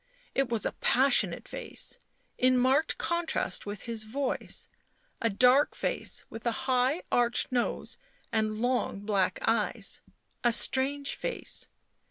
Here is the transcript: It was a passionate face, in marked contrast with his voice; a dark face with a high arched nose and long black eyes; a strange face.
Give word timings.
It 0.33 0.49
was 0.49 0.65
a 0.65 0.71
passionate 0.71 1.47
face, 1.47 1.99
in 2.39 2.57
marked 2.57 2.97
contrast 2.97 3.67
with 3.67 3.83
his 3.83 4.03
voice; 4.03 4.67
a 5.21 5.29
dark 5.29 5.75
face 5.75 6.25
with 6.27 6.47
a 6.47 6.51
high 6.65 7.03
arched 7.11 7.51
nose 7.51 7.99
and 8.31 8.61
long 8.61 9.01
black 9.01 9.37
eyes; 9.43 10.01
a 10.43 10.51
strange 10.53 11.13
face. 11.13 11.67